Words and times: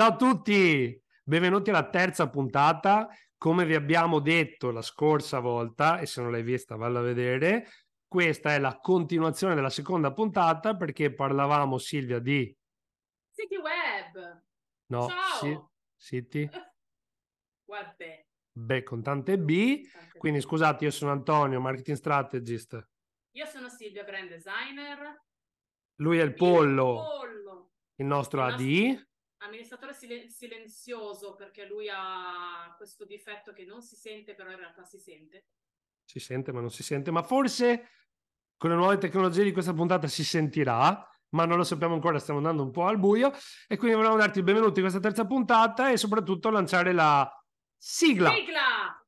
Ciao 0.00 0.12
a 0.12 0.16
tutti, 0.16 0.98
benvenuti 1.22 1.68
alla 1.68 1.90
terza 1.90 2.30
puntata. 2.30 3.06
Come 3.36 3.66
vi 3.66 3.74
abbiamo 3.74 4.18
detto 4.18 4.70
la 4.70 4.80
scorsa 4.80 5.40
volta, 5.40 5.98
e 5.98 6.06
se 6.06 6.22
non 6.22 6.30
l'hai 6.30 6.42
vista, 6.42 6.74
valla 6.74 7.00
a 7.00 7.02
vedere, 7.02 7.68
questa 8.08 8.54
è 8.54 8.58
la 8.58 8.78
continuazione 8.78 9.54
della 9.54 9.68
seconda 9.68 10.10
puntata 10.14 10.74
perché 10.74 11.12
parlavamo, 11.12 11.76
Silvia, 11.76 12.18
di... 12.18 12.50
City 13.30 13.56
Web. 13.56 14.42
No, 14.86 15.06
Ciao. 15.06 15.38
si- 15.38 15.60
City. 15.98 16.48
Guarda, 17.68 17.94
Beh, 18.52 18.82
con 18.82 19.02
tante 19.02 19.38
B. 19.38 19.82
tante- 19.86 20.18
Quindi 20.18 20.40
scusate, 20.40 20.84
io 20.84 20.90
sono 20.92 21.10
Antonio, 21.10 21.60
marketing 21.60 21.98
strategist. 21.98 22.88
io 23.32 23.44
sono 23.44 23.68
Silvia, 23.68 24.04
brand 24.04 24.30
designer. 24.30 25.24
Lui 25.96 26.16
è 26.16 26.22
il 26.22 26.30
Il 26.30 26.34
pollo, 26.36 26.94
pollo, 26.94 27.72
il 27.96 28.06
nostro 28.06 28.46
Il 28.46 28.54
AD. 28.54 29.08
Amministratore 29.40 29.92
silen- 29.94 30.28
silenzioso 30.28 31.34
perché 31.34 31.66
lui 31.66 31.88
ha 31.92 32.74
questo 32.76 33.04
difetto 33.04 33.52
che 33.52 33.64
non 33.64 33.82
si 33.82 33.96
sente, 33.96 34.34
però 34.34 34.50
in 34.50 34.56
realtà 34.56 34.84
si 34.84 34.98
sente. 34.98 35.46
Si 36.04 36.18
sente, 36.18 36.52
ma 36.52 36.60
non 36.60 36.70
si 36.70 36.82
sente. 36.82 37.10
Ma 37.10 37.22
forse 37.22 37.90
con 38.56 38.70
le 38.70 38.76
nuove 38.76 38.98
tecnologie 38.98 39.44
di 39.44 39.52
questa 39.52 39.72
puntata 39.72 40.06
si 40.06 40.24
sentirà, 40.24 41.08
ma 41.30 41.44
non 41.44 41.56
lo 41.56 41.64
sappiamo 41.64 41.94
ancora, 41.94 42.18
stiamo 42.18 42.40
andando 42.40 42.62
un 42.62 42.70
po' 42.70 42.84
al 42.84 42.98
buio. 42.98 43.32
E 43.66 43.76
quindi 43.76 43.96
volevamo 43.96 44.18
darti 44.18 44.38
il 44.38 44.44
benvenuto 44.44 44.78
in 44.78 44.82
questa 44.82 45.00
terza 45.00 45.26
puntata 45.26 45.90
e 45.90 45.96
soprattutto 45.96 46.50
lanciare 46.50 46.92
la 46.92 47.30
sigla. 47.76 48.30
Sigla! 48.32 48.99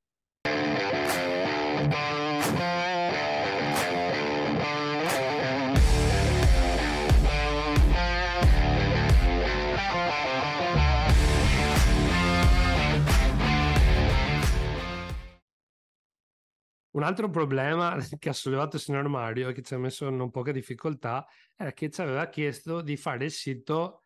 Un 17.03 17.09
altro 17.09 17.29
problema 17.29 17.97
che 18.17 18.29
ha 18.29 18.33
sollevato 18.33 18.77
il 18.77 18.83
signor 18.83 19.09
Mario 19.09 19.49
e 19.49 19.53
che 19.53 19.63
ci 19.63 19.75
ha 19.75 19.79
messo 19.79 20.09
non 20.09 20.31
poca 20.31 20.53
difficoltà 20.53 21.27
era 21.57 21.73
che 21.73 21.91
ci 21.91 22.01
aveva 22.01 22.29
chiesto 22.29 22.81
di 22.81 22.97
fare 22.97 23.25
il 23.25 23.33
sito 23.33 24.05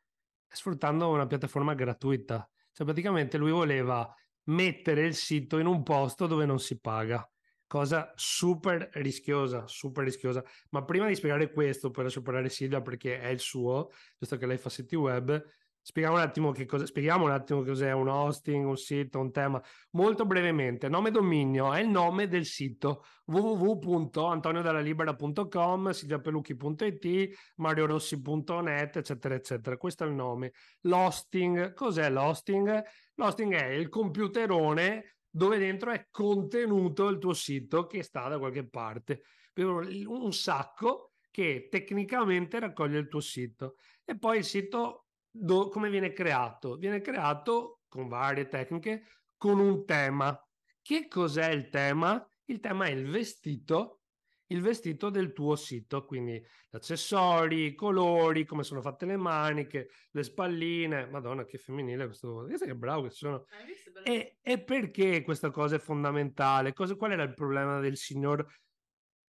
sfruttando 0.48 1.10
una 1.10 1.26
piattaforma 1.26 1.74
gratuita. 1.74 2.48
Cioè 2.72 2.86
praticamente 2.86 3.36
lui 3.36 3.50
voleva 3.50 4.10
mettere 4.44 5.04
il 5.04 5.14
sito 5.14 5.58
in 5.58 5.66
un 5.66 5.82
posto 5.82 6.26
dove 6.26 6.46
non 6.46 6.58
si 6.58 6.80
paga. 6.80 7.30
Cosa 7.66 8.14
super 8.14 8.88
rischiosa, 8.94 9.66
super 9.66 10.02
rischiosa. 10.02 10.42
Ma 10.70 10.82
prima 10.82 11.06
di 11.06 11.16
spiegare 11.16 11.52
questo, 11.52 11.90
poi 11.90 12.04
lascio 12.04 12.22
parlare 12.22 12.48
Silvia 12.48 12.80
perché 12.80 13.20
è 13.20 13.28
il 13.28 13.40
suo, 13.40 13.90
visto 14.16 14.38
che 14.38 14.46
lei 14.46 14.56
fa 14.56 14.70
siti 14.70 14.96
web, 14.96 15.44
spieghiamo 15.86 16.16
un 16.16 16.22
attimo 16.22 16.50
che 16.50 16.66
cosa, 16.66 16.84
spieghiamo 16.84 17.26
un 17.26 17.30
attimo 17.30 17.62
cos'è 17.62 17.92
un 17.92 18.08
hosting, 18.08 18.66
un 18.66 18.76
sito, 18.76 19.20
un 19.20 19.30
tema. 19.30 19.62
Molto 19.90 20.26
brevemente, 20.26 20.88
nome 20.88 21.12
dominio 21.12 21.72
è 21.72 21.78
il 21.80 21.88
nome 21.88 22.26
del 22.26 22.44
sito 22.44 23.04
www.antoniodallalibera.com, 23.26 25.90
silviapelucchi.it, 25.90 27.36
mariorossi.net, 27.56 28.96
eccetera, 28.96 29.36
eccetera. 29.36 29.76
Questo 29.76 30.02
è 30.02 30.08
il 30.08 30.14
nome. 30.14 30.54
L'hosting, 30.80 31.72
cos'è 31.72 32.10
l'hosting? 32.10 32.82
L'hosting 33.14 33.54
è 33.54 33.66
il 33.66 33.88
computerone 33.88 35.18
dove 35.30 35.58
dentro 35.58 35.92
è 35.92 36.08
contenuto 36.10 37.06
il 37.06 37.18
tuo 37.18 37.32
sito 37.32 37.86
che 37.86 38.02
sta 38.02 38.26
da 38.26 38.40
qualche 38.40 38.68
parte. 38.68 39.22
Un 39.54 40.32
sacco 40.32 41.12
che 41.30 41.68
tecnicamente 41.70 42.58
raccoglie 42.58 42.98
il 42.98 43.06
tuo 43.06 43.20
sito. 43.20 43.76
E 44.04 44.18
poi 44.18 44.38
il 44.38 44.44
sito 44.44 45.05
do- 45.38 45.68
come 45.68 45.90
viene 45.90 46.12
creato? 46.12 46.76
Viene 46.76 47.00
creato 47.00 47.80
con 47.88 48.08
varie 48.08 48.48
tecniche, 48.48 49.04
con 49.36 49.58
un 49.58 49.84
tema. 49.84 50.38
Che 50.82 51.08
cos'è 51.08 51.50
il 51.50 51.68
tema? 51.68 52.24
Il 52.44 52.60
tema 52.60 52.86
è 52.86 52.90
il 52.90 53.08
vestito, 53.10 54.02
il 54.46 54.60
vestito 54.60 55.10
del 55.10 55.32
tuo 55.32 55.56
sito, 55.56 56.04
quindi 56.04 56.34
gli 56.34 56.76
accessori, 56.76 57.66
i 57.66 57.74
colori, 57.74 58.44
come 58.44 58.62
sono 58.62 58.80
fatte 58.80 59.04
le 59.06 59.16
maniche, 59.16 59.88
le 60.10 60.22
spalline. 60.22 61.06
Madonna, 61.06 61.44
che 61.44 61.58
femminile 61.58 62.06
questo. 62.06 62.46
Che 62.46 62.76
bravo 62.76 63.02
che 63.02 63.10
sono. 63.10 63.44
Bello. 63.92 64.04
E, 64.04 64.36
e 64.40 64.62
perché 64.62 65.22
questa 65.22 65.50
cosa 65.50 65.76
è 65.76 65.80
fondamentale? 65.80 66.72
Cosa- 66.72 66.94
qual 66.94 67.12
era 67.12 67.24
il 67.24 67.34
problema 67.34 67.80
del 67.80 67.96
signor 67.96 68.46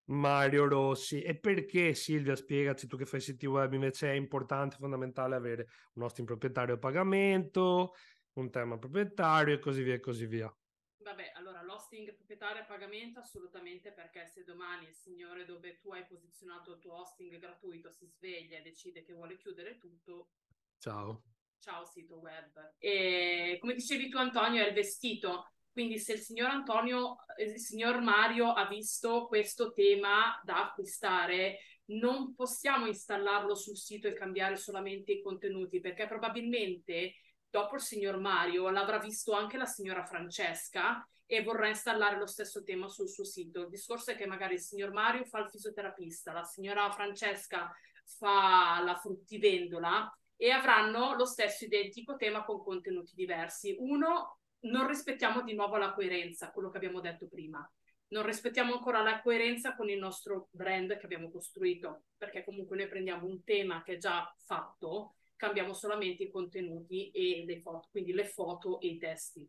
Mario 0.10 0.68
Rossi? 0.68 1.22
E 1.22 1.38
perché 1.38 1.94
Silvia, 1.94 2.36
spiegaci 2.36 2.88
tu 2.88 2.98
che 2.98 3.06
fai 3.06 3.22
siti 3.22 3.46
web, 3.46 3.74
invece 3.74 4.12
è 4.12 4.16
importante, 4.16 4.78
fondamentale 4.78 5.36
avere 5.36 5.70
un 5.94 6.04
hosting 6.04 6.28
proprietario 6.28 6.76
a 6.76 6.78
pagamento, 6.78 7.94
un 8.34 8.50
tema 8.50 8.78
proprietario 8.78 9.56
e 9.56 9.60
così 9.60 9.84
via 9.84 9.96
e 9.96 10.00
così 10.00 10.26
via. 10.26 10.54
Vabbè, 11.02 11.32
allora 11.36 11.64
l'hosting 11.64 12.14
proprietario 12.14 12.62
a 12.62 12.66
pagamento 12.66 13.20
assolutamente 13.20 13.92
perché 13.92 14.26
se 14.26 14.44
domani 14.44 14.88
il 14.88 14.94
signore 14.94 15.46
dove 15.46 15.80
tu 15.80 15.92
hai 15.92 16.06
posizionato 16.06 16.74
il 16.74 16.80
tuo 16.80 17.00
hosting 17.00 17.38
gratuito 17.40 17.90
si 17.90 18.06
sveglia 18.06 18.58
e 18.58 18.62
decide 18.62 19.04
che 19.04 19.14
vuole 19.14 19.38
chiudere 19.38 19.78
tutto, 19.78 20.32
Ciao. 20.78 21.24
ciao 21.60 21.86
sito 21.86 22.18
web. 22.18 22.76
E 22.78 23.58
come 23.60 23.74
dicevi 23.76 24.10
tu 24.10 24.18
Antonio 24.18 24.64
è 24.64 24.68
il 24.68 24.74
vestito, 24.74 25.52
quindi 25.72 26.00
se 26.00 26.14
il 26.14 26.20
signor 26.20 26.50
Antonio, 26.50 27.18
il 27.38 27.60
signor 27.60 28.02
Mario 28.02 28.52
ha 28.52 28.68
visto 28.68 29.28
questo 29.28 29.72
tema 29.72 30.40
da 30.44 30.70
acquistare, 30.70 31.60
non 31.90 32.36
possiamo 32.36 32.86
installarlo 32.86 33.56
sul 33.56 33.78
sito 33.78 34.08
e 34.08 34.14
cambiare 34.14 34.58
solamente 34.58 35.12
i 35.12 35.22
contenuti 35.22 35.80
perché 35.80 36.06
probabilmente 36.08 37.16
dopo 37.50 37.76
il 37.76 37.82
signor 37.82 38.20
Mario 38.20 38.70
l'avrà 38.70 39.00
visto 39.00 39.34
anche 39.34 39.58
la 39.58 39.66
signora 39.66 40.06
Francesca 40.06 41.08
e 41.26 41.44
vorrà 41.44 41.68
installare 41.68 42.18
lo 42.18 42.26
stesso 42.26 42.64
tema 42.64 42.88
sul 42.88 43.08
suo 43.08 43.24
sito. 43.24 43.62
Il 43.62 43.70
discorso 43.70 44.12
è 44.12 44.16
che 44.16 44.26
magari 44.26 44.56
il 44.56 44.62
signor 44.62 44.92
Mario 44.92 45.26
fa 45.26 45.40
il 45.40 45.50
fisioterapista, 45.50 46.34
la 46.34 46.44
signora 46.44 46.92
Francesca 46.92 47.72
fa 48.18 48.82
la 48.84 48.96
fruttivendola 48.96 50.12
e 50.36 50.52
avranno 50.52 51.16
lo 51.16 51.26
stesso 51.26 51.66
identico 51.66 52.16
tema 52.16 52.44
con 52.44 52.64
contenuti 52.64 53.14
diversi. 53.14 53.76
Uno, 53.78 54.40
non 54.62 54.88
rispettiamo 54.88 55.42
di 55.42 55.54
nuovo 55.54 55.78
la 55.78 55.94
coerenza, 55.94 56.52
quello 56.52 56.70
che 56.70 56.78
abbiamo 56.78 57.00
detto 57.00 57.28
prima. 57.28 57.68
Non 58.10 58.26
rispettiamo 58.26 58.74
ancora 58.74 59.02
la 59.02 59.22
coerenza 59.22 59.76
con 59.76 59.90
il 59.90 60.00
nostro 60.00 60.48
brand 60.52 60.98
che 60.98 61.06
abbiamo 61.06 61.30
costruito, 61.30 62.06
perché 62.18 62.44
comunque 62.44 62.76
noi 62.76 62.88
prendiamo 62.88 63.28
un 63.28 63.44
tema 63.44 63.84
che 63.84 63.94
è 63.94 63.98
già 63.98 64.34
fatto, 64.38 65.16
cambiamo 65.36 65.74
solamente 65.74 66.24
i 66.24 66.32
contenuti 66.32 67.12
e 67.12 67.44
le 67.46 67.62
foto, 67.62 67.88
quindi 67.92 68.12
le 68.14 68.26
foto 68.26 68.80
e 68.80 68.88
i 68.88 68.98
testi. 68.98 69.48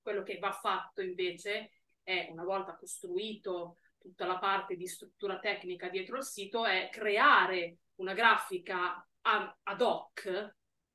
Quello 0.00 0.22
che 0.22 0.38
va 0.38 0.52
fatto 0.52 1.02
invece 1.02 1.72
è, 2.02 2.28
una 2.30 2.44
volta 2.44 2.76
costruito 2.76 3.78
tutta 3.98 4.24
la 4.24 4.38
parte 4.38 4.76
di 4.76 4.86
struttura 4.86 5.38
tecnica 5.38 5.88
dietro 5.88 6.16
il 6.16 6.24
sito, 6.24 6.64
è 6.64 6.88
creare 6.90 7.78
una 7.96 8.14
grafica 8.14 9.06
ad 9.20 9.80
hoc 9.80 10.54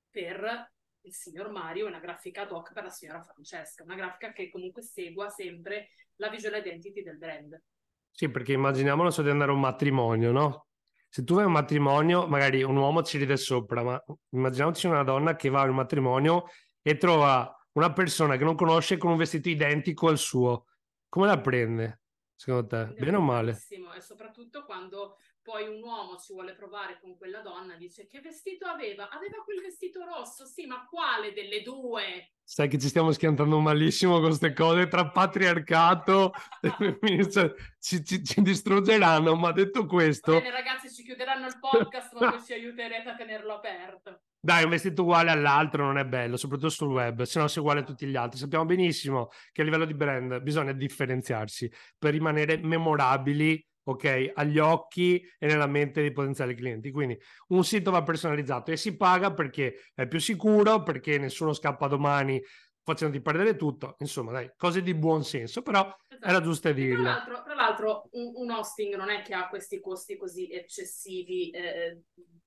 per 0.09 0.71
il 1.03 1.13
signor 1.13 1.49
Mario 1.49 1.85
e 1.85 1.89
una 1.89 1.99
grafica 1.99 2.43
ad 2.43 2.51
hoc 2.51 2.73
per 2.73 2.83
la 2.83 2.89
signora 2.89 3.21
Francesca, 3.21 3.83
una 3.83 3.95
grafica 3.95 4.31
che 4.33 4.49
comunque 4.49 4.81
segua 4.81 5.29
sempre 5.29 5.89
la 6.15 6.29
visual 6.29 6.57
identity 6.59 7.01
del 7.01 7.17
brand. 7.17 7.61
Sì, 8.09 8.29
perché 8.29 8.53
immaginiamo, 8.53 9.01
non 9.01 9.11
so, 9.11 9.21
di 9.21 9.29
andare 9.29 9.51
a 9.51 9.53
un 9.53 9.61
matrimonio, 9.61 10.31
no? 10.31 10.67
Se 11.09 11.23
tu 11.23 11.35
vai 11.35 11.43
a 11.43 11.47
un 11.47 11.53
matrimonio, 11.53 12.27
magari 12.27 12.63
un 12.63 12.75
uomo 12.75 13.03
ci 13.03 13.17
ride 13.17 13.37
sopra, 13.37 13.83
ma 13.83 14.03
immaginiamoci 14.29 14.87
una 14.87 15.03
donna 15.03 15.35
che 15.35 15.49
va 15.49 15.61
a 15.61 15.65
un 15.65 15.75
matrimonio 15.75 16.45
e 16.81 16.97
trova 16.97 17.53
una 17.73 17.91
persona 17.93 18.37
che 18.37 18.43
non 18.43 18.55
conosce 18.55 18.97
con 18.97 19.11
un 19.11 19.17
vestito 19.17 19.49
identico 19.49 20.07
al 20.07 20.17
suo. 20.17 20.67
Come 21.09 21.27
la 21.27 21.39
prende, 21.39 22.01
secondo 22.35 22.67
te? 22.67 22.93
Bene 22.97 23.17
o 23.17 23.21
male? 23.21 23.51
E 23.95 24.01
soprattutto 24.01 24.63
quando 24.65 25.17
poi 25.43 25.67
un 25.67 25.81
uomo 25.81 26.17
ci 26.17 26.33
vuole 26.33 26.53
provare 26.53 26.99
con 27.01 27.17
quella 27.17 27.41
donna, 27.41 27.75
dice 27.75 28.07
che 28.07 28.19
vestito 28.21 28.65
aveva? 28.67 29.09
Aveva 29.09 29.43
quel 29.43 29.61
vestito 29.61 30.03
rosso, 30.03 30.45
sì, 30.45 30.65
ma 30.65 30.85
quale 30.87 31.33
delle 31.33 31.61
due? 31.61 32.31
Sai 32.43 32.67
che 32.67 32.77
ci 32.77 32.87
stiamo 32.89 33.11
schiantando 33.11 33.59
malissimo 33.59 34.13
con 34.19 34.25
queste 34.25 34.53
cose 34.53 34.87
tra 34.87 35.09
patriarcato 35.09 36.33
e 36.61 36.69
femminismo, 36.99 37.53
ci, 37.79 38.03
ci- 38.03 38.23
ci 38.23 38.41
distruggeranno, 38.41 39.35
ma 39.35 39.51
detto 39.51 39.85
questo, 39.85 40.33
bene 40.33 40.51
ragazzi, 40.51 40.91
ci 40.91 41.03
chiuderanno 41.03 41.47
il 41.47 41.57
podcast, 41.59 42.13
ma 42.19 42.31
voi 42.31 42.43
ci 42.43 42.53
aiuterete 42.53 43.09
a 43.09 43.15
tenerlo 43.15 43.53
aperto. 43.53 44.21
dai, 44.39 44.63
un 44.63 44.69
vestito 44.71 45.03
uguale 45.03 45.31
all'altro 45.31 45.85
non 45.85 45.97
è 45.97 46.05
bello, 46.05 46.35
soprattutto 46.35 46.69
sul 46.69 46.89
web, 46.91 47.21
se 47.23 47.39
no 47.39 47.47
sei 47.47 47.61
uguale 47.61 47.81
a 47.81 47.83
tutti 47.83 48.05
gli 48.05 48.15
altri. 48.15 48.37
Sappiamo 48.39 48.65
benissimo 48.65 49.29
che 49.51 49.61
a 49.61 49.63
livello 49.63 49.85
di 49.85 49.93
brand 49.95 50.41
bisogna 50.41 50.73
differenziarsi 50.73 51.71
per 51.97 52.11
rimanere 52.11 52.57
memorabili, 52.57 53.65
ok, 53.83 54.31
agli 54.35 54.59
occhi 54.59 55.21
e 55.37 55.47
nella 55.47 55.67
mente 55.67 56.01
dei 56.01 56.11
potenziali 56.11 56.55
clienti. 56.55 56.91
Quindi 56.91 57.19
un 57.49 57.63
sito 57.63 57.91
va 57.91 58.03
personalizzato 58.03 58.71
e 58.71 58.77
si 58.77 58.95
paga 58.95 59.33
perché 59.33 59.75
è 59.93 60.07
più 60.07 60.19
sicuro, 60.19 60.83
perché 60.83 61.17
nessuno 61.17 61.53
scappa 61.53 61.87
domani 61.87 62.41
facendoti 62.91 63.21
perdere 63.21 63.55
tutto. 63.55 63.95
Insomma, 63.99 64.31
dai, 64.31 64.51
cose 64.57 64.81
di 64.81 64.93
buon 64.93 65.23
senso, 65.23 65.61
però 65.61 65.81
esatto. 66.07 66.25
era 66.25 66.41
giusto 66.41 66.71
dirle. 66.71 67.03
Tra 67.03 67.11
l'altro, 67.11 67.43
tra 67.43 67.53
l'altro 67.55 68.09
un, 68.11 68.31
un, 68.35 68.51
hosting 68.51 68.95
non 68.95 69.09
è 69.09 69.21
che 69.21 69.33
ha 69.33 69.47
questi 69.47 69.79
costi 69.79 70.17
così 70.17 70.51
eccessivi 70.51 71.49
eh, 71.49 72.01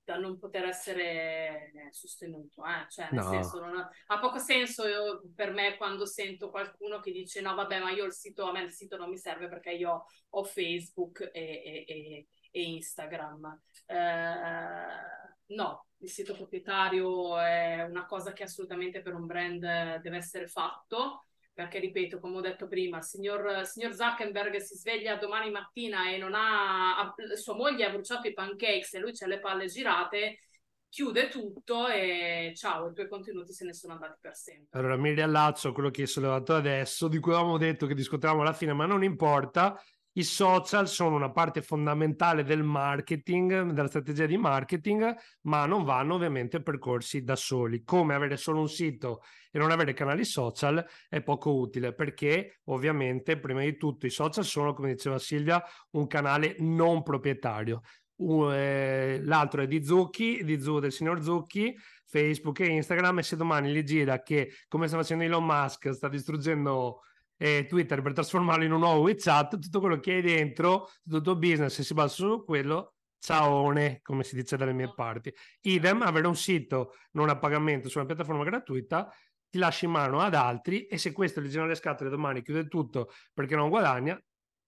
da 0.05 0.19
non 0.19 0.39
poter 0.39 0.67
essere 0.67 1.73
eh, 1.73 1.89
sostenuto, 1.91 2.63
eh? 2.65 2.87
cioè 2.91 3.09
nel 3.11 3.25
no. 3.25 3.31
senso 3.31 3.59
non 3.61 3.77
ha, 3.77 3.91
ha 4.09 4.19
poco 4.19 4.39
senso 4.39 4.87
io, 4.87 5.23
per 5.35 5.53
me 5.53 5.77
quando 5.77 6.05
sento 6.05 6.51
qualcuno 6.51 7.01
che 7.01 7.11
dice 7.11 7.41
no 7.41 7.55
vabbè 7.55 7.81
ma 7.81 7.91
io 7.91 8.05
il 8.05 8.13
sito, 8.13 8.47
a 8.47 8.53
me 8.53 8.63
il 8.63 8.73
sito 8.73 8.99
non 8.99 9.09
mi 9.09 9.17
serve 9.17 9.49
perché 9.49 9.71
io 9.71 10.05
ho 10.29 10.45
Facebook 10.45 11.31
e, 11.33 11.41
e, 11.43 11.85
e, 11.87 12.27
e 12.51 12.63
Instagram. 12.63 13.61
Eh, 13.87 15.24
no, 15.47 15.87
il 15.99 16.11
sito 16.11 16.35
proprietario 16.35 17.39
è 17.39 17.83
una 17.83 18.07
cosa 18.07 18.33
che 18.33 18.45
assolutamente 18.45 19.03
per 19.03 19.15
un 19.15 19.27
brand 19.27 19.61
deve 20.01 20.17
essere 20.17 20.49
fatto 20.49 21.27
perché 21.55 21.79
ripeto, 21.79 22.19
come 22.19 22.39
ho 22.39 22.41
detto 22.41 22.67
prima, 22.67 22.97
il 22.97 23.05
signor, 23.05 23.65
signor, 23.65 23.95
Zuckerberg 23.95 24.57
si 24.57 24.75
sveglia 24.75 25.17
domani 25.17 25.53
mattina 25.53 26.11
e 26.11 26.19
non 26.19 26.33
ha, 26.35 27.15
sua 27.37 27.55
moglie 27.55 27.85
ha 27.85 27.91
bruciato 27.91 28.27
i 28.27 28.33
pancakes 28.33 28.95
e 28.95 28.99
lui 28.99 29.13
c'ha 29.13 29.29
le 29.29 29.39
palle 29.39 29.67
girate, 29.67 30.41
chiude 30.89 31.29
tutto 31.29 31.87
e 31.87 32.53
ciao, 32.57 32.91
i 32.91 32.93
tuoi 32.93 33.09
contenuti 33.09 33.53
se 33.53 33.65
ne 33.65 33.73
sono 33.73 33.93
andati 33.93 34.19
per 34.21 34.35
sempre. 34.35 34.67
Allora 34.79 34.97
mi 34.97 35.13
riallaccio 35.13 35.69
a 35.69 35.73
quello 35.73 35.91
che 35.91 36.03
hai 36.03 36.07
sollevato 36.09 36.57
adesso, 36.57 37.07
di 37.07 37.21
cui 37.21 37.33
avevamo 37.33 37.57
detto 37.57 37.87
che 37.87 37.95
discutiamo 37.95 38.41
alla 38.41 38.53
fine, 38.53 38.73
ma 38.73 38.87
non 38.87 39.05
importa, 39.05 39.81
i 40.17 40.23
social 40.23 40.89
sono 40.89 41.17
una 41.17 41.31
parte 41.31 41.61
fondamentale 41.61 42.45
del 42.45 42.63
marketing, 42.63 43.73
della 43.73 43.89
strategia 43.89 44.27
di 44.27 44.37
marketing, 44.37 45.15
ma 45.43 45.67
non 45.67 45.83
vanno 45.83 46.15
ovviamente 46.15 46.63
percorsi 46.63 47.25
da 47.25 47.35
soli. 47.35 47.83
Come 47.83 48.15
avere 48.15 48.37
solo 48.37 48.61
un 48.61 48.69
sito 48.69 49.23
e 49.51 49.59
non 49.59 49.73
avere 49.73 49.93
canali 49.93 50.25
social 50.25 50.85
è 51.09 51.21
poco 51.23 51.55
utile 51.57 51.95
perché 51.95 52.61
ovviamente 52.65 53.39
prima 53.39 53.63
di 53.63 53.77
tutto 53.77 54.07
i 54.07 54.11
social 54.11 54.45
sono, 54.45 54.73
come 54.73 54.93
diceva 54.93 55.19
Silvia, 55.19 55.63
un 55.93 56.07
canale 56.07 56.57
non 56.61 57.03
proprietario. 57.03 57.83
Uh, 58.17 58.51
eh, 58.51 59.21
l'altro 59.25 59.63
è 59.63 59.67
di 59.67 59.85
Zucchi, 59.85 60.45
di 60.45 60.61
Zu, 60.61 60.79
del 60.79 60.93
signor 60.93 61.21
Zucchi, 61.25 61.77
Facebook 62.05 62.61
e 62.61 62.67
Instagram 62.67 63.19
e 63.19 63.23
se 63.25 63.35
domani 63.35 63.73
gli 63.73 63.83
gira 63.83 64.23
che 64.23 64.53
come 64.69 64.87
sta 64.87 64.97
facendo 64.97 65.25
Elon 65.25 65.45
Musk 65.45 65.91
sta 65.91 66.09
distruggendo 66.09 67.01
eh, 67.37 67.67
Twitter 67.69 68.03
per 68.03 68.13
trasformarlo 68.13 68.65
in 68.65 68.73
un 68.73 68.81
nuovo 68.81 69.01
WeChat, 69.01 69.59
tutto 69.59 69.81
quello 69.81 69.99
che 69.99 70.15
hai 70.15 70.23
dentro, 70.23 70.91
tutto 71.03 71.17
il 71.17 71.23
tuo 71.23 71.37
business, 71.37 71.75
se 71.75 71.83
si 71.83 71.95
basa 71.95 72.15
su 72.15 72.45
quello, 72.45 72.95
ciaone, 73.19 74.01
come 74.03 74.23
si 74.23 74.35
dice 74.35 74.57
dalle 74.57 74.73
mie 74.73 74.93
parti. 74.95 75.33
Idem, 75.63 76.03
avere 76.03 76.27
un 76.27 76.37
sito 76.37 76.95
non 77.13 77.29
a 77.29 77.39
pagamento 77.39 77.89
su 77.89 77.99
una 77.99 78.07
piattaforma 78.07 78.45
gratuita, 78.45 79.11
ti 79.49 79.59
lasci 79.59 79.85
in 79.85 79.93
mano 79.93 80.21
ad 80.21 80.35
altri 80.35 80.87
e 80.87 80.99
se 80.99 81.13
questo 81.13 81.41
gli 81.41 81.49
gira 81.49 81.65
le 81.65 81.77
scatole 81.77 82.11
domani 82.11 82.43
chiude 82.43 82.67
tutto 82.67 83.11
perché 83.33 83.55
non 83.55 83.69
guadagna, 83.69 84.21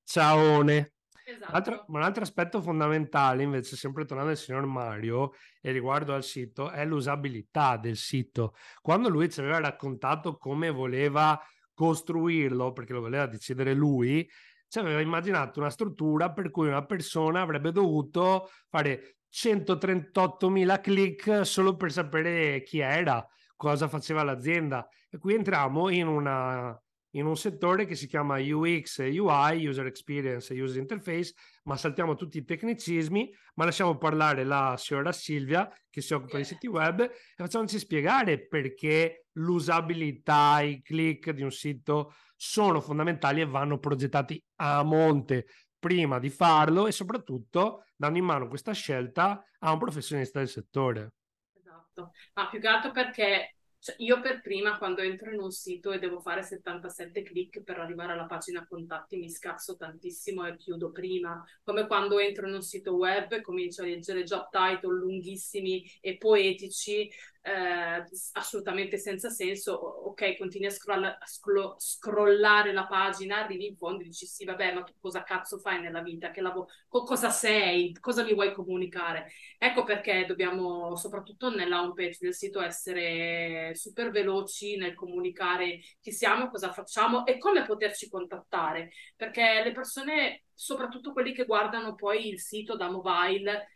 ciaone. 0.04 0.92
Esatto. 1.28 1.52
Altro, 1.52 1.84
un 1.88 2.02
altro 2.02 2.22
aspetto 2.22 2.62
fondamentale, 2.62 3.42
invece, 3.42 3.74
sempre 3.74 4.04
tornando 4.04 4.30
al 4.30 4.36
signor 4.36 4.64
Mario 4.64 5.32
e 5.60 5.72
riguardo 5.72 6.14
al 6.14 6.22
sito, 6.22 6.70
è 6.70 6.84
l'usabilità 6.84 7.76
del 7.76 7.96
sito. 7.96 8.54
Quando 8.80 9.08
lui 9.08 9.28
ci 9.28 9.40
aveva 9.40 9.58
raccontato 9.58 10.36
come 10.36 10.70
voleva 10.70 11.36
costruirlo, 11.76 12.72
perché 12.72 12.94
lo 12.94 13.02
voleva 13.02 13.26
decidere 13.26 13.74
lui, 13.74 14.26
ci 14.66 14.78
aveva 14.78 15.00
immaginato 15.00 15.60
una 15.60 15.70
struttura 15.70 16.32
per 16.32 16.50
cui 16.50 16.66
una 16.66 16.84
persona 16.84 17.42
avrebbe 17.42 17.70
dovuto 17.70 18.50
fare 18.68 19.18
138.000 19.30 20.80
click 20.80 21.46
solo 21.46 21.76
per 21.76 21.92
sapere 21.92 22.62
chi 22.62 22.78
era, 22.78 23.24
cosa 23.54 23.88
faceva 23.88 24.22
l'azienda. 24.22 24.88
E 25.10 25.18
qui 25.18 25.34
entriamo 25.34 25.90
in 25.90 26.06
una 26.06 26.80
in 27.16 27.26
un 27.26 27.36
settore 27.36 27.86
che 27.86 27.94
si 27.94 28.06
chiama 28.06 28.38
UX 28.38 28.98
e 28.98 29.18
UI, 29.18 29.66
User 29.66 29.86
Experience 29.86 30.52
e 30.52 30.60
User 30.60 30.80
Interface, 30.80 31.34
ma 31.64 31.76
saltiamo 31.76 32.14
tutti 32.14 32.38
i 32.38 32.44
tecnicismi, 32.44 33.34
ma 33.54 33.64
lasciamo 33.64 33.96
parlare 33.96 34.44
la 34.44 34.76
signora 34.78 35.12
Silvia 35.12 35.70
che 35.88 36.02
si 36.02 36.12
occupa 36.12 36.36
di 36.36 36.44
siti 36.44 36.66
web 36.66 37.00
e 37.00 37.10
facciamoci 37.34 37.78
spiegare 37.78 38.46
perché 38.46 39.26
l'usabilità, 39.32 40.60
i 40.60 40.82
click 40.82 41.30
di 41.30 41.42
un 41.42 41.50
sito 41.50 42.14
sono 42.36 42.80
fondamentali 42.80 43.40
e 43.40 43.46
vanno 43.46 43.78
progettati 43.78 44.42
a 44.56 44.82
monte. 44.82 45.46
Prima 45.78 46.18
di 46.18 46.30
farlo 46.30 46.86
e 46.86 46.92
soprattutto 46.92 47.84
dando 47.94 48.18
in 48.18 48.24
mano 48.24 48.48
questa 48.48 48.72
scelta 48.72 49.42
a 49.60 49.72
un 49.72 49.78
professionista 49.78 50.38
del 50.38 50.48
settore. 50.48 51.12
Esatto, 51.54 52.12
ma 52.34 52.48
più 52.48 52.60
che 52.60 52.66
altro 52.66 52.90
perché 52.90 53.55
cioè, 53.78 53.94
io 53.98 54.20
per 54.20 54.40
prima, 54.40 54.78
quando 54.78 55.00
entro 55.02 55.30
in 55.30 55.40
un 55.40 55.50
sito 55.50 55.92
e 55.92 55.98
devo 55.98 56.20
fare 56.20 56.42
77 56.42 57.22
clic 57.22 57.62
per 57.62 57.78
arrivare 57.78 58.12
alla 58.12 58.26
pagina 58.26 58.66
contatti, 58.66 59.16
mi 59.16 59.30
scazzo 59.30 59.76
tantissimo 59.76 60.44
e 60.46 60.56
chiudo 60.56 60.90
prima. 60.90 61.44
Come 61.62 61.86
quando 61.86 62.18
entro 62.18 62.48
in 62.48 62.54
un 62.54 62.62
sito 62.62 62.94
web 62.96 63.32
e 63.32 63.42
comincio 63.42 63.82
a 63.82 63.86
leggere 63.86 64.24
job 64.24 64.48
title 64.50 64.98
lunghissimi 64.98 65.88
e 66.00 66.16
poetici, 66.16 67.08
eh, 67.46 68.04
assolutamente 68.32 68.98
senza 68.98 69.30
senso, 69.30 69.72
ok, 69.72 70.36
continui 70.36 70.66
a, 70.66 70.70
scrolla, 70.70 71.18
a 71.18 71.26
scro- 71.26 71.76
scrollare 71.78 72.72
la 72.72 72.86
pagina, 72.86 73.38
arrivi 73.44 73.66
in 73.66 73.76
fondo 73.76 74.02
e 74.02 74.06
dici 74.06 74.26
sì, 74.26 74.44
vabbè, 74.44 74.74
ma 74.74 74.82
tu 74.82 74.92
cosa 75.00 75.22
cazzo 75.22 75.58
fai 75.58 75.80
nella 75.80 76.02
vita? 76.02 76.30
Che 76.30 76.40
lavoro, 76.40 76.68
co- 76.88 77.04
cosa 77.04 77.30
sei? 77.30 77.92
Cosa 78.00 78.24
mi 78.24 78.34
vuoi 78.34 78.52
comunicare? 78.52 79.30
Ecco 79.58 79.84
perché 79.84 80.24
dobbiamo, 80.26 80.96
soprattutto 80.96 81.50
nella 81.54 81.80
home 81.82 81.92
page 81.94 82.18
del 82.20 82.34
sito, 82.34 82.60
essere 82.60 83.72
super 83.74 84.10
veloci 84.10 84.76
nel 84.76 84.94
comunicare 84.94 85.78
chi 86.00 86.12
siamo, 86.12 86.48
cosa 86.50 86.72
facciamo 86.72 87.24
e 87.26 87.38
come 87.38 87.64
poterci 87.64 88.08
contattare, 88.08 88.90
perché 89.14 89.62
le 89.64 89.72
persone, 89.72 90.44
soprattutto 90.54 91.12
quelli 91.12 91.32
che 91.32 91.44
guardano 91.44 91.94
poi 91.94 92.28
il 92.28 92.40
sito 92.40 92.76
da 92.76 92.90
mobile, 92.90 93.75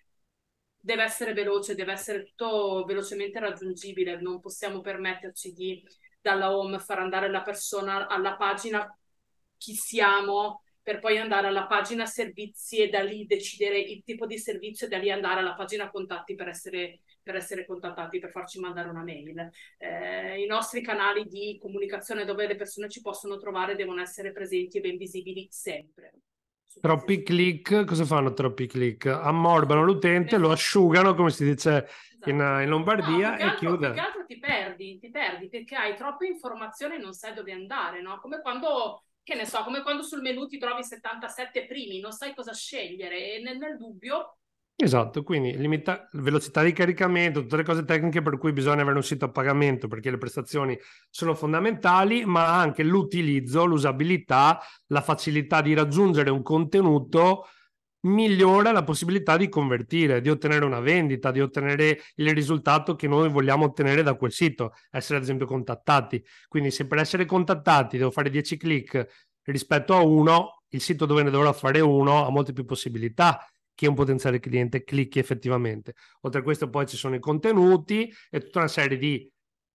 deve 0.81 1.03
essere 1.03 1.32
veloce, 1.32 1.75
deve 1.75 1.93
essere 1.93 2.25
tutto 2.25 2.85
velocemente 2.85 3.38
raggiungibile, 3.38 4.21
non 4.21 4.41
possiamo 4.41 4.81
permetterci 4.81 5.53
di 5.53 5.82
dalla 6.21 6.55
home 6.56 6.79
far 6.79 6.99
andare 6.99 7.31
la 7.31 7.43
persona 7.43 8.06
alla 8.09 8.37
pagina 8.37 8.87
chi 9.56 9.75
siamo 9.75 10.62
per 10.82 10.99
poi 10.99 11.19
andare 11.19 11.47
alla 11.47 11.67
pagina 11.67 12.06
servizi 12.06 12.79
e 12.79 12.88
da 12.88 13.03
lì 13.03 13.27
decidere 13.27 13.79
il 13.79 14.03
tipo 14.03 14.27
di 14.27 14.38
servizio 14.38 14.87
e 14.87 14.91
da 14.91 14.99
lì 14.99 15.11
andare 15.11 15.41
alla 15.41 15.55
pagina 15.55 15.91
contatti 15.91 16.35
per 16.35 16.49
essere, 16.49 17.00
per 17.23 17.37
essere 17.37 17.67
contattati, 17.67 18.19
per 18.19 18.31
farci 18.31 18.59
mandare 18.59 18.88
una 18.88 19.03
mail. 19.03 19.50
Eh, 19.79 20.43
I 20.43 20.47
nostri 20.47 20.83
canali 20.83 21.26
di 21.26 21.59
comunicazione 21.61 22.25
dove 22.25 22.47
le 22.47 22.56
persone 22.56 22.88
ci 22.88 23.03
possono 23.03 23.37
trovare 23.37 23.76
devono 23.76 24.00
essere 24.00 24.33
presenti 24.33 24.79
e 24.79 24.81
ben 24.81 24.97
visibili 24.97 25.47
sempre. 25.50 26.12
Troppi 26.81 27.23
click, 27.23 27.85
cosa 27.85 28.05
fanno 28.05 28.33
troppi 28.33 28.67
click? 28.67 29.07
Ammorbano 29.07 29.83
l'utente, 29.83 30.39
lo 30.39 30.51
asciugano, 30.51 31.15
come 31.15 31.31
si 31.31 31.45
dice 31.45 31.87
esatto. 31.87 32.31
in, 32.31 32.37
in, 32.37 32.69
Lombardia, 32.69 33.31
no, 33.31 33.37
e 33.37 33.43
altro, 33.43 33.59
chiude. 33.59 33.87
Più 33.87 33.95
che 33.95 34.01
altro 34.01 34.25
ti 34.25 34.39
perdi, 34.39 34.99
ti 34.99 35.11
perdi 35.11 35.49
perché 35.49 35.75
hai 35.75 35.97
troppe 35.97 36.27
informazioni 36.27 36.95
e 36.95 36.99
non 36.99 37.12
sai 37.12 37.35
dove 37.35 37.53
andare, 37.53 38.00
no? 38.00 38.19
Come 38.21 38.41
quando, 38.41 39.03
che 39.23 39.35
ne 39.35 39.47
so, 39.47 39.62
come 39.65 39.83
quando 39.83 40.03
sul 40.03 40.21
menu 40.21 40.47
ti 40.47 40.59
trovi 40.59 40.85
77 40.85 41.67
primi, 41.67 42.00
non 42.00 42.12
sai 42.12 42.35
cosa 42.35 42.55
scegliere 42.55 43.35
e 43.35 43.43
nel, 43.43 43.59
nel 43.59 43.77
dubbio 43.77 44.37
Esatto, 44.83 45.23
quindi 45.23 45.59
limita- 45.59 46.09
velocità 46.13 46.63
di 46.63 46.73
caricamento, 46.73 47.43
tutte 47.43 47.57
le 47.57 47.65
cose 47.65 47.85
tecniche 47.85 48.23
per 48.23 48.39
cui 48.39 48.55
bisogna 48.55 48.81
avere 48.81 48.97
un 48.97 49.03
sito 49.03 49.27
a 49.27 49.31
pagamento 49.31 49.89
perché 49.89 50.11
le 50.11 50.17
prestazioni 50.17 50.79
sono 51.11 51.35
fondamentali, 51.35 52.25
ma 52.25 52.59
anche 52.59 52.83
l'utilizzo, 52.83 53.67
l'usabilità, 53.67 54.59
la 54.87 55.03
facilità 55.03 55.61
di 55.61 55.75
raggiungere 55.75 56.31
un 56.31 56.41
contenuto 56.41 57.47
migliora 58.03 58.73
la 58.73 58.83
possibilità 58.83 59.37
di 59.37 59.51
convertire, 59.51 60.23
di 60.23 60.31
ottenere 60.31 60.65
una 60.65 60.81
vendita, 60.81 61.31
di 61.31 61.43
ottenere 61.43 62.01
il 62.15 62.33
risultato 62.33 62.97
che 62.97 63.07
noi 63.07 63.29
vogliamo 63.29 63.67
ottenere 63.67 64.03
da 64.03 64.15
quel 64.15 64.33
sito, 64.33 64.73
essere 64.91 65.19
ad 65.19 65.25
esempio 65.25 65.45
contattati. 65.45 66.25
Quindi 66.49 66.71
se 66.71 66.87
per 66.87 66.99
essere 66.99 67.27
contattati 67.27 67.99
devo 67.99 68.11
fare 68.11 68.31
10 68.31 68.57
click 68.57 69.29
rispetto 69.43 69.95
a 69.95 70.01
uno, 70.01 70.63
il 70.71 70.81
sito 70.81 71.05
dove 71.05 71.23
ne 71.23 71.31
dovrò 71.31 71.53
fare 71.53 71.81
uno 71.81 72.25
ha 72.25 72.31
molte 72.31 72.55
più 72.55 72.65
possibilità 72.65 73.45
che 73.81 73.89
un 73.89 73.95
potenziale 73.95 74.41
cliente 74.41 74.85
clicchi 74.85 75.19
effettivamente. 75.19 75.95
Oltre 76.21 76.41
a 76.41 76.43
questo 76.43 76.69
poi 76.69 76.87
ci 76.87 76.99
sono 76.99 77.15
i 77.15 77.19
contenuti 77.19 78.13
e 78.29 78.41
tutta 78.41 78.59
una 78.59 78.69
serie 78.69 78.99
di 78.99 79.27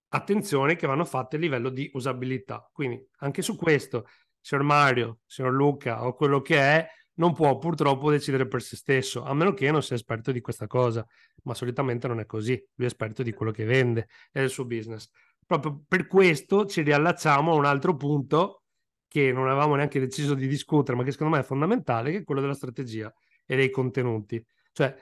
attenzioni 0.10 0.76
che 0.76 0.86
vanno 0.86 1.06
fatte 1.06 1.38
a 1.38 1.40
livello 1.40 1.70
di 1.70 1.90
usabilità. 1.92 2.70
Quindi 2.72 3.04
anche 3.22 3.42
su 3.42 3.56
questo, 3.56 4.06
signor 4.40 4.64
Mario, 4.64 5.22
signor 5.26 5.54
Luca 5.54 6.06
o 6.06 6.14
quello 6.14 6.40
che 6.42 6.60
è, 6.60 6.88
non 7.16 7.34
può 7.34 7.58
purtroppo 7.58 8.12
decidere 8.12 8.48
per 8.48 8.62
se 8.62 8.76
stesso, 8.76 9.24
a 9.24 9.34
meno 9.34 9.56
che 9.56 9.72
non 9.72 9.82
sia 9.82 9.96
esperto 9.96 10.32
di 10.32 10.40
questa 10.40 10.68
cosa, 10.68 11.04
ma 11.42 11.56
solitamente 11.56 12.08
non 12.08 12.20
è 12.20 12.28
così, 12.28 12.52
lui 12.76 12.86
è 12.86 12.92
esperto 12.92 13.24
di 13.24 13.34
quello 13.34 13.52
che 13.52 13.66
vende 13.66 14.08
e 14.32 14.42
del 14.42 14.52
suo 14.52 14.66
business. 14.66 15.10
Proprio 15.48 15.82
per 15.88 16.06
questo 16.06 16.68
ci 16.68 16.84
riallacciamo 16.84 17.52
a 17.52 17.56
un 17.56 17.66
altro 17.66 17.96
punto 17.96 18.66
che 19.08 19.32
non 19.32 19.48
avevamo 19.48 19.74
neanche 19.74 20.00
deciso 20.00 20.36
di 20.36 20.46
discutere, 20.46 20.96
ma 20.96 21.04
che 21.04 21.12
secondo 21.12 21.34
me 21.34 21.42
è 21.42 21.44
fondamentale, 21.44 22.12
che 22.12 22.18
è 22.18 22.24
quello 22.24 22.42
della 22.42 22.54
strategia 22.54 23.12
e 23.46 23.56
dei 23.56 23.70
contenuti. 23.70 24.44
Cioè, 24.72 24.96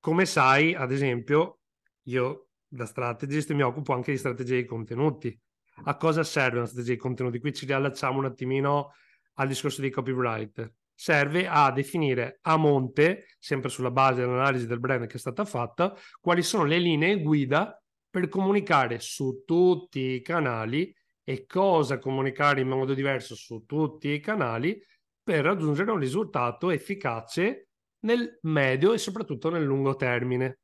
come 0.00 0.26
sai, 0.26 0.74
ad 0.74 0.92
esempio, 0.92 1.60
io 2.04 2.48
da 2.66 2.86
strategist 2.86 3.52
mi 3.52 3.62
occupo 3.62 3.92
anche 3.92 4.12
di 4.12 4.18
strategie 4.18 4.56
di 4.56 4.64
contenuti. 4.64 5.38
A 5.84 5.96
cosa 5.96 6.22
serve 6.24 6.58
una 6.58 6.66
strategia 6.66 6.92
di 6.92 6.98
contenuti? 6.98 7.38
Qui 7.38 7.52
ci 7.52 7.66
riallacciamo 7.66 8.18
un 8.18 8.26
attimino 8.26 8.92
al 9.34 9.48
discorso 9.48 9.80
dei 9.80 9.90
copywriter. 9.90 10.72
Serve 10.94 11.46
a 11.46 11.70
definire 11.70 12.38
a 12.42 12.56
monte, 12.56 13.26
sempre 13.38 13.68
sulla 13.68 13.90
base 13.90 14.20
dell'analisi 14.20 14.66
del 14.66 14.80
brand 14.80 15.06
che 15.06 15.16
è 15.16 15.20
stata 15.20 15.44
fatta, 15.44 15.94
quali 16.20 16.42
sono 16.42 16.64
le 16.64 16.78
linee 16.78 17.20
guida 17.20 17.80
per 18.10 18.28
comunicare 18.28 18.98
su 18.98 19.44
tutti 19.46 20.00
i 20.00 20.22
canali 20.22 20.92
e 21.22 21.46
cosa 21.46 21.98
comunicare 21.98 22.62
in 22.62 22.68
modo 22.68 22.94
diverso 22.94 23.36
su 23.36 23.64
tutti 23.64 24.08
i 24.08 24.20
canali 24.20 24.82
per 25.22 25.44
raggiungere 25.44 25.90
un 25.90 25.98
risultato 25.98 26.70
efficace 26.70 27.67
nel 28.00 28.38
medio 28.42 28.92
e 28.92 28.98
soprattutto 28.98 29.50
nel 29.50 29.64
lungo 29.64 29.96
termine. 29.96 30.60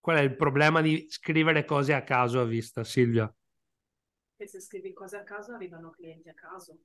Qual 0.00 0.16
è 0.16 0.20
il 0.20 0.36
problema 0.36 0.82
di 0.82 1.06
scrivere 1.08 1.64
cose 1.64 1.94
a 1.94 2.02
caso 2.02 2.40
a 2.40 2.44
vista, 2.44 2.84
Silvia? 2.84 3.32
Che 4.36 4.46
se 4.46 4.60
scrivi 4.60 4.92
cose 4.92 5.16
a 5.16 5.22
caso 5.22 5.52
arrivano 5.52 5.90
clienti 5.90 6.28
a 6.28 6.34
caso. 6.34 6.78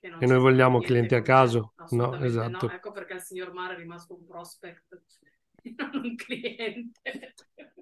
e 0.00 0.26
noi 0.26 0.38
vogliamo 0.38 0.80
clienti 0.80 1.14
a 1.14 1.22
caso? 1.22 1.74
No, 1.90 2.14
esatto. 2.16 2.66
No. 2.66 2.72
Ecco 2.72 2.92
perché 2.92 3.14
il 3.14 3.20
signor 3.20 3.52
Mare 3.52 3.74
è 3.74 3.76
rimasto 3.76 4.14
un 4.14 4.24
prospect 4.24 5.02
non 5.76 6.02
un 6.04 6.14
cliente. 6.14 7.34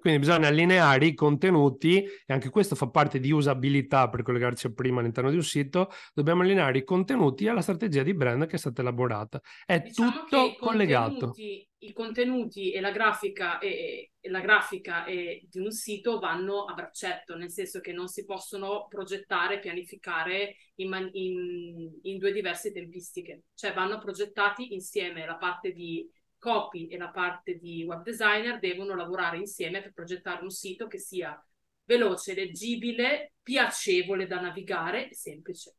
Quindi 0.05 0.19
bisogna 0.19 0.49
allineare 0.49 1.07
i 1.07 1.15
contenuti 1.15 2.03
e 2.03 2.31
anche 2.31 2.49
questo 2.49 2.75
fa 2.75 2.87
parte 2.89 3.19
di 3.19 3.31
usabilità 3.31 4.07
per 4.07 4.21
collegarci 4.21 4.71
prima 4.71 4.99
all'interno 4.99 5.31
di 5.31 5.35
un 5.35 5.43
sito. 5.43 5.89
Dobbiamo 6.13 6.43
allineare 6.43 6.77
i 6.77 6.83
contenuti 6.83 7.47
alla 7.47 7.61
strategia 7.61 8.03
di 8.03 8.13
brand 8.13 8.45
che 8.45 8.55
è 8.55 8.59
stata 8.59 8.81
elaborata. 8.81 9.41
È 9.65 9.79
diciamo 9.79 10.11
tutto 10.11 10.55
collegato. 10.59 11.33
I 11.35 11.91
contenuti 11.93 12.71
e 12.71 12.81
la 12.81 12.91
grafica, 12.91 13.57
e, 13.57 14.11
e 14.19 14.29
la 14.29 14.41
grafica 14.41 15.05
e 15.05 15.45
di 15.49 15.59
un 15.59 15.71
sito 15.71 16.19
vanno 16.19 16.65
a 16.65 16.73
braccetto, 16.73 17.35
nel 17.35 17.51
senso 17.51 17.79
che 17.79 17.91
non 17.91 18.07
si 18.07 18.25
possono 18.25 18.85
progettare 18.87 19.59
pianificare 19.59 20.55
in, 20.75 20.89
man- 20.89 21.09
in, 21.13 21.91
in 22.03 22.17
due 22.17 22.31
diverse 22.31 22.71
tempistiche, 22.71 23.45
cioè 23.55 23.73
vanno 23.73 23.97
progettati 23.97 24.73
insieme 24.73 25.25
la 25.25 25.35
parte 25.35 25.71
di 25.71 26.07
copy 26.45 26.85
e 26.85 26.97
la 26.97 27.09
parte 27.09 27.57
di 27.57 27.83
web 27.83 28.03
designer 28.03 28.59
devono 28.59 28.95
lavorare 28.95 29.37
insieme 29.37 29.81
per 29.81 29.93
progettare 29.93 30.43
un 30.43 30.51
sito 30.51 30.85
che 30.85 30.99
sia 30.99 31.43
veloce, 31.85 32.35
leggibile, 32.35 33.33
piacevole 33.41 34.27
da 34.27 34.39
navigare 34.39 35.09
e 35.09 35.15
semplice. 35.15 35.73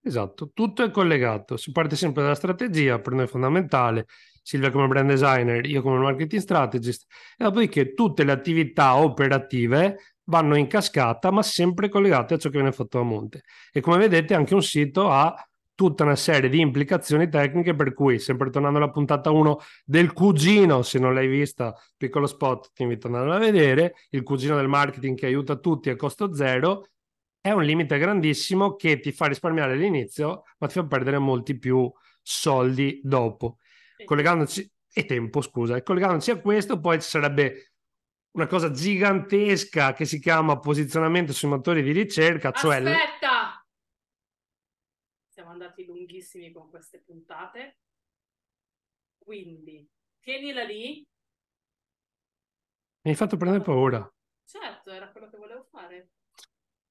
Esatto, 0.00 0.50
tutto 0.52 0.82
è 0.82 0.90
collegato, 0.90 1.56
si 1.56 1.70
parte 1.70 1.94
sempre 1.94 2.22
dalla 2.22 2.34
strategia, 2.34 2.98
per 3.00 3.12
noi 3.12 3.24
è 3.24 3.28
fondamentale, 3.28 4.06
Silvia 4.42 4.70
come 4.70 4.88
brand 4.88 5.08
designer, 5.08 5.64
io 5.66 5.82
come 5.82 5.98
marketing 5.98 6.42
strategist, 6.42 7.06
e 7.36 7.44
dopodiché 7.44 7.94
tutte 7.94 8.24
le 8.24 8.32
attività 8.32 8.96
operative 8.96 10.14
vanno 10.24 10.56
in 10.56 10.66
cascata, 10.66 11.30
ma 11.30 11.42
sempre 11.42 11.88
collegate 11.88 12.34
a 12.34 12.38
ciò 12.38 12.48
che 12.48 12.56
viene 12.58 12.72
fatto 12.72 12.98
a 12.98 13.04
monte. 13.04 13.42
E 13.72 13.80
come 13.80 13.98
vedete 13.98 14.34
anche 14.34 14.54
un 14.54 14.62
sito 14.62 15.10
ha 15.10 15.34
tutta 15.76 16.02
una 16.02 16.16
serie 16.16 16.48
di 16.48 16.58
implicazioni 16.58 17.28
tecniche 17.28 17.74
per 17.74 17.92
cui, 17.92 18.18
sempre 18.18 18.50
tornando 18.50 18.78
alla 18.78 18.90
puntata 18.90 19.30
1 19.30 19.58
del 19.84 20.12
cugino, 20.12 20.82
se 20.82 20.98
non 20.98 21.14
l'hai 21.14 21.28
vista, 21.28 21.72
piccolo 21.96 22.26
spot, 22.26 22.72
ti 22.72 22.82
invito 22.82 23.06
ad 23.06 23.14
andare 23.14 23.36
a 23.36 23.38
vedere, 23.38 23.94
il 24.10 24.24
cugino 24.24 24.56
del 24.56 24.68
marketing 24.68 25.16
che 25.16 25.26
aiuta 25.26 25.56
tutti 25.56 25.90
a 25.90 25.94
costo 25.94 26.34
zero, 26.34 26.88
è 27.40 27.52
un 27.52 27.62
limite 27.62 27.98
grandissimo 27.98 28.74
che 28.74 28.98
ti 28.98 29.12
fa 29.12 29.26
risparmiare 29.26 29.74
all'inizio, 29.74 30.44
ma 30.58 30.66
ti 30.66 30.72
fa 30.72 30.86
perdere 30.86 31.18
molti 31.18 31.58
più 31.58 31.92
soldi 32.22 33.00
dopo. 33.04 33.58
Collegandoci, 34.04 34.68
e 34.92 35.04
tempo, 35.04 35.42
scusa, 35.42 35.76
e 35.76 35.82
collegandoci 35.82 36.30
a 36.30 36.40
questo, 36.40 36.80
poi 36.80 37.00
ci 37.00 37.08
sarebbe 37.08 37.72
una 38.32 38.46
cosa 38.46 38.70
gigantesca 38.70 39.92
che 39.92 40.06
si 40.06 40.18
chiama 40.18 40.58
posizionamento 40.58 41.34
sui 41.34 41.48
motori 41.48 41.82
di 41.82 41.92
ricerca, 41.92 42.50
cioè... 42.50 42.76
Aspetta! 42.76 43.35
Andati 45.56 45.84
lunghissimi 45.84 46.52
con 46.52 46.68
queste 46.68 47.00
puntate. 47.00 47.78
Quindi, 49.18 49.88
tienila 50.20 50.62
lì. 50.62 51.06
Mi 53.02 53.10
hai 53.10 53.16
fatto 53.16 53.36
prendere 53.36 53.64
paura. 53.64 54.08
Certo, 54.44 54.90
era 54.90 55.10
quello 55.10 55.28
che 55.28 55.36
volevo 55.36 55.64
fare. 55.64 56.10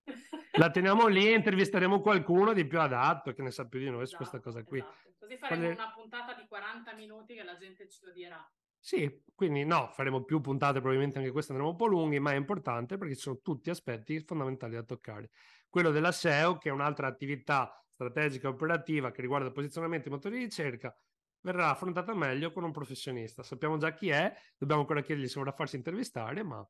La 0.57 0.69
teniamo 0.71 1.07
lì 1.07 1.27
e 1.27 1.35
intervisteremo 1.35 2.01
qualcuno 2.01 2.53
di 2.53 2.65
più 2.65 2.79
adatto 2.79 3.33
che 3.33 3.41
ne 3.41 3.51
sa 3.51 3.67
più 3.67 3.79
di 3.79 3.89
noi 3.89 4.03
esatto, 4.03 4.23
su 4.23 4.29
questa 4.29 4.39
cosa 4.39 4.63
qui. 4.63 4.79
Esatto. 4.79 5.13
Così 5.17 5.37
faremo 5.37 5.61
Quelle... 5.61 5.73
una 5.73 5.91
puntata 5.93 6.33
di 6.33 6.45
40 6.47 6.93
minuti 6.93 7.33
che 7.33 7.43
la 7.43 7.55
gente 7.57 7.87
ci 7.89 8.03
lo 8.03 8.11
dirà. 8.11 8.51
Sì, 8.79 9.23
quindi 9.33 9.65
no, 9.65 9.89
faremo 9.93 10.23
più 10.23 10.41
puntate, 10.41 10.73
probabilmente 10.73 11.17
anche 11.17 11.31
queste 11.31 11.51
andremo 11.51 11.71
un 11.71 11.77
po' 11.77 11.87
lunghi, 11.87 12.19
ma 12.19 12.33
è 12.33 12.35
importante 12.35 12.97
perché 12.97 13.15
ci 13.15 13.21
sono 13.21 13.39
tutti 13.41 13.71
aspetti 13.71 14.19
fondamentali 14.19 14.75
da 14.75 14.83
toccare. 14.83 15.31
Quello 15.75 15.91
della 15.91 16.13
SEO, 16.13 16.57
che 16.57 16.69
è 16.69 16.71
un'altra 16.71 17.07
attività 17.07 17.85
strategica 17.91 18.47
operativa 18.47 19.11
che 19.11 19.19
riguarda 19.19 19.51
posizionamento 19.51 20.07
dei 20.07 20.17
motori 20.17 20.37
di 20.37 20.43
ricerca 20.45 20.97
verrà 21.41 21.69
affrontata 21.71 22.13
meglio 22.13 22.53
con 22.53 22.63
un 22.63 22.71
professionista. 22.71 23.43
Sappiamo 23.43 23.75
già 23.75 23.93
chi 23.93 24.07
è, 24.07 24.33
dobbiamo 24.57 24.83
ancora 24.83 25.01
chiedergli 25.01 25.27
se 25.27 25.37
vorrà 25.37 25.51
farsi 25.51 25.75
intervistare, 25.75 26.43
ma 26.43 26.65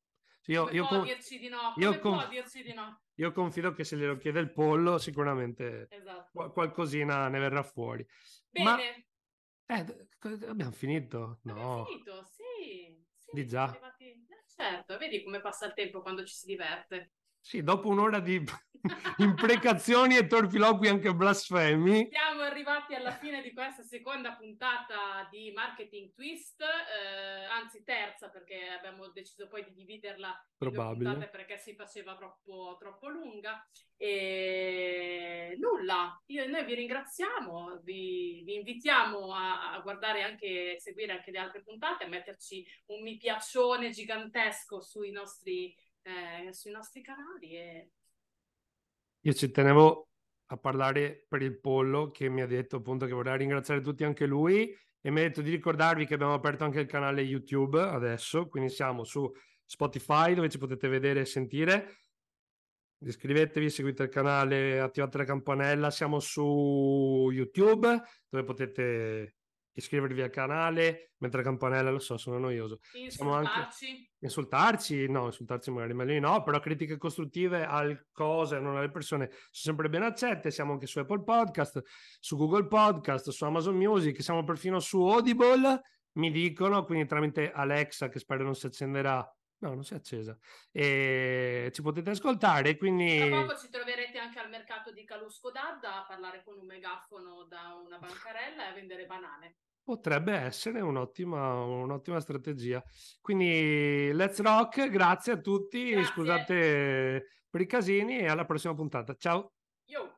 io, 0.45 0.71
io, 0.71 0.87
con... 0.87 1.03
dirci 1.03 1.47
no? 1.49 1.75
io, 1.75 1.99
conf... 1.99 2.27
no? 2.73 3.01
io, 3.13 3.31
confido 3.31 3.73
che 3.73 3.83
se 3.83 3.95
glielo 3.95 4.17
chiede 4.17 4.39
il 4.39 4.51
pollo 4.51 4.97
sicuramente 4.97 5.85
esatto. 5.91 6.51
qualcosina 6.51 7.27
ne 7.27 7.37
verrà 7.37 7.61
fuori. 7.61 8.03
Bene. 8.49 8.65
Ma... 9.67 9.77
Eh, 9.77 10.07
abbiamo 10.47 10.71
finito? 10.71 11.41
No. 11.43 11.51
Abbiamo 11.51 11.85
finito, 11.85 12.23
sì. 12.23 13.05
sì 13.17 13.29
Di 13.33 13.45
già. 13.45 13.65
Arrivati... 13.65 14.05
Eh, 14.05 14.43
certo, 14.47 14.97
vedi 14.97 15.23
come 15.23 15.41
passa 15.41 15.67
il 15.67 15.75
tempo 15.75 16.01
quando 16.01 16.25
ci 16.25 16.33
si 16.33 16.47
diverte. 16.47 17.11
Sì, 17.39 17.61
dopo 17.61 17.89
un'ora 17.89 18.19
di 18.19 18.43
imprecazioni 19.17 20.17
e 20.17 20.27
torfiloqui 20.27 20.87
anche 20.87 21.13
blasfemi. 21.13 22.09
Siamo 22.11 22.41
arrivati 22.41 22.93
alla 22.95 23.11
fine 23.11 23.41
di 23.41 23.53
questa 23.53 23.83
seconda 23.83 24.33
puntata 24.33 25.27
di 25.29 25.51
Marketing 25.51 26.13
Twist, 26.13 26.61
eh, 26.61 27.45
anzi 27.45 27.83
terza 27.83 28.29
perché 28.29 28.67
abbiamo 28.77 29.07
deciso 29.09 29.47
poi 29.47 29.63
di 29.65 29.73
dividerla 29.73 30.47
Probabile. 30.57 31.27
perché 31.29 31.57
si 31.57 31.75
faceva 31.75 32.15
troppo, 32.15 32.75
troppo 32.79 33.07
lunga. 33.07 33.67
E 33.97 35.55
nulla, 35.57 36.21
Io, 36.27 36.47
noi 36.47 36.65
vi 36.65 36.75
ringraziamo, 36.75 37.79
vi, 37.83 38.41
vi 38.43 38.55
invitiamo 38.55 39.33
a, 39.33 39.71
a, 39.71 39.79
guardare 39.79 40.21
anche, 40.21 40.75
seguire 40.79 41.13
anche 41.13 41.31
le 41.31 41.39
altre 41.39 41.63
puntate, 41.63 42.03
a 42.03 42.07
metterci 42.07 42.65
un 42.87 43.03
mi 43.03 43.17
piacione 43.17 43.91
gigantesco 43.91 44.81
sui 44.81 45.11
nostri 45.11 45.73
eh, 46.05 46.53
sui 46.53 46.71
nostri 46.71 47.01
canali. 47.01 47.57
E... 47.57 47.89
Io 49.25 49.33
ci 49.33 49.49
tenevo 49.49 50.09
a 50.49 50.57
parlare 50.57 51.25
per 51.27 51.41
il 51.41 51.59
pollo 51.59 52.11
che 52.11 52.29
mi 52.29 52.41
ha 52.41 52.45
detto 52.45 52.75
appunto 52.75 53.07
che 53.07 53.13
vorrei 53.13 53.39
ringraziare 53.39 53.81
tutti 53.81 54.03
anche 54.03 54.27
lui 54.27 54.71
e 55.01 55.09
mi 55.09 55.19
ha 55.19 55.23
detto 55.23 55.41
di 55.41 55.49
ricordarvi 55.49 56.05
che 56.05 56.13
abbiamo 56.13 56.33
aperto 56.33 56.63
anche 56.63 56.81
il 56.81 56.85
canale 56.85 57.23
YouTube 57.23 57.81
adesso, 57.81 58.47
quindi 58.47 58.69
siamo 58.69 59.03
su 59.03 59.27
Spotify 59.65 60.35
dove 60.35 60.49
ci 60.49 60.59
potete 60.59 60.87
vedere 60.87 61.21
e 61.21 61.25
sentire. 61.25 61.97
Iscrivetevi, 62.99 63.69
seguite 63.71 64.03
il 64.03 64.09
canale, 64.09 64.79
attivate 64.79 65.17
la 65.17 65.23
campanella, 65.23 65.89
siamo 65.89 66.19
su 66.19 67.29
YouTube 67.31 67.99
dove 68.29 68.43
potete 68.43 69.37
iscrivervi 69.75 70.21
al 70.21 70.29
canale, 70.29 71.11
mettere 71.17 71.43
la 71.43 71.49
campanella, 71.49 71.91
lo 71.91 71.99
so, 71.99 72.17
sono 72.17 72.37
noioso. 72.37 72.79
Insultarci? 72.93 73.85
Anche... 73.85 74.09
Insultarci? 74.19 75.09
No, 75.09 75.25
insultarci 75.25 75.71
magari 75.71 75.93
meglio 75.93 76.13
di 76.13 76.19
no, 76.19 76.43
però 76.43 76.59
critiche 76.59 76.97
costruttive 76.97 77.65
al 77.65 78.07
cose, 78.11 78.59
non 78.59 78.77
alle 78.77 78.89
persone, 78.89 79.27
sono 79.29 79.41
sempre 79.51 79.89
ben 79.89 80.03
accette. 80.03 80.51
Siamo 80.51 80.73
anche 80.73 80.87
su 80.87 80.99
Apple 80.99 81.23
Podcast, 81.23 81.81
su 82.19 82.37
Google 82.37 82.67
Podcast, 82.67 83.29
su 83.29 83.43
Amazon 83.45 83.75
Music, 83.75 84.21
siamo 84.21 84.43
perfino 84.43 84.79
su 84.79 85.05
Audible, 85.05 85.81
mi 86.13 86.31
dicono, 86.31 86.85
quindi 86.85 87.05
tramite 87.05 87.51
Alexa, 87.51 88.09
che 88.09 88.19
spero 88.19 88.43
non 88.43 88.55
si 88.55 88.65
accenderà, 88.65 89.29
No, 89.65 89.73
non 89.73 89.83
si 89.83 89.93
è 89.93 89.97
accesa. 89.97 90.37
E 90.71 91.71
ci 91.73 91.81
potete 91.81 92.11
ascoltare, 92.11 92.77
quindi... 92.77 93.17
Tra 93.17 93.41
poco 93.41 93.57
ci 93.57 93.69
troverete 93.69 94.19
anche 94.19 94.37
al 94.39 94.49
mercato 94.49 94.91
di 94.91 95.03
Calusco 95.03 95.49
d'Adda 95.49 96.03
a 96.03 96.05
parlare 96.05 96.43
con 96.43 96.57
un 96.59 96.67
megafono 96.67 97.45
da 97.49 97.73
una 97.83 97.97
bancarella 97.97 98.67
e 98.67 98.69
a 98.69 98.73
vendere 98.73 99.07
banane. 99.07 99.55
Potrebbe 99.81 100.33
essere 100.33 100.81
un'ottima, 100.81 101.63
un'ottima 101.63 102.19
strategia. 102.19 102.83
Quindi, 103.21 104.11
let's 104.13 104.39
rock, 104.39 104.87
grazie 104.89 105.33
a 105.33 105.37
tutti, 105.37 105.89
grazie. 105.89 106.11
scusate 106.11 107.27
per 107.49 107.61
i 107.61 107.65
casini 107.67 108.19
e 108.19 108.27
alla 108.27 108.45
prossima 108.45 108.75
puntata. 108.75 109.15
Ciao! 109.15 109.53
Yo! 109.85 110.14